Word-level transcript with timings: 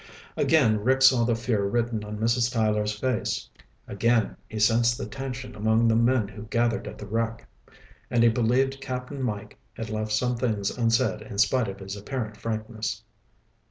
Again 0.35 0.79
Rick 0.79 1.03
saw 1.03 1.25
the 1.25 1.35
fear 1.35 1.63
written 1.63 2.03
on 2.03 2.17
Mrs. 2.17 2.51
Tyler's 2.51 2.97
face. 2.99 3.47
Again 3.87 4.35
he 4.49 4.57
sensed 4.57 4.97
the 4.97 5.05
tension 5.05 5.53
among 5.53 5.87
the 5.87 5.95
men 5.95 6.27
who 6.27 6.45
gathered 6.45 6.87
at 6.87 6.97
the 6.97 7.05
wreck. 7.05 7.47
And 8.09 8.23
he 8.23 8.29
believed 8.29 8.81
Cap'n 8.81 9.21
Mike 9.21 9.59
had 9.75 9.91
left 9.91 10.11
some 10.11 10.35
things 10.37 10.75
unsaid 10.75 11.21
in 11.21 11.37
spite 11.37 11.67
of 11.67 11.77
his 11.79 11.95
apparent 11.95 12.35
frankness. 12.35 13.03